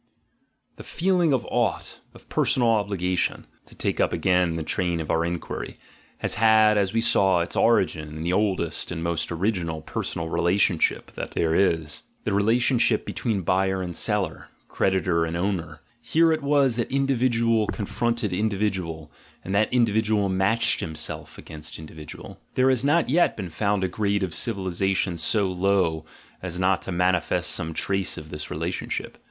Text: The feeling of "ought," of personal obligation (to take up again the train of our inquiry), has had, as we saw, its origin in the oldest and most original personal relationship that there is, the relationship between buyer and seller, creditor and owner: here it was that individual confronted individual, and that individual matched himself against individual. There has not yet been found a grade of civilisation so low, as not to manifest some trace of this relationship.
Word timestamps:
The 0.77 0.83
feeling 0.83 1.31
of 1.31 1.45
"ought," 1.51 1.99
of 2.15 2.27
personal 2.27 2.69
obligation 2.69 3.45
(to 3.67 3.75
take 3.75 3.99
up 3.99 4.11
again 4.11 4.55
the 4.55 4.63
train 4.63 4.99
of 4.99 5.11
our 5.11 5.23
inquiry), 5.23 5.75
has 6.17 6.33
had, 6.41 6.75
as 6.75 6.91
we 6.91 7.01
saw, 7.01 7.41
its 7.41 7.55
origin 7.55 8.07
in 8.07 8.23
the 8.23 8.33
oldest 8.33 8.89
and 8.89 9.03
most 9.03 9.31
original 9.31 9.81
personal 9.83 10.27
relationship 10.27 11.11
that 11.11 11.35
there 11.35 11.53
is, 11.53 12.01
the 12.23 12.33
relationship 12.33 13.05
between 13.05 13.41
buyer 13.41 13.79
and 13.83 13.95
seller, 13.95 14.47
creditor 14.67 15.23
and 15.23 15.37
owner: 15.37 15.81
here 16.01 16.31
it 16.31 16.41
was 16.41 16.77
that 16.77 16.89
individual 16.91 17.67
confronted 17.67 18.33
individual, 18.33 19.11
and 19.45 19.53
that 19.53 19.71
individual 19.71 20.29
matched 20.29 20.79
himself 20.79 21.37
against 21.37 21.77
individual. 21.77 22.39
There 22.55 22.71
has 22.71 22.83
not 22.83 23.07
yet 23.07 23.37
been 23.37 23.51
found 23.51 23.83
a 23.83 23.87
grade 23.87 24.23
of 24.23 24.33
civilisation 24.33 25.19
so 25.19 25.47
low, 25.51 26.05
as 26.41 26.59
not 26.59 26.81
to 26.81 26.91
manifest 26.91 27.51
some 27.51 27.75
trace 27.75 28.17
of 28.17 28.31
this 28.31 28.49
relationship. 28.49 29.19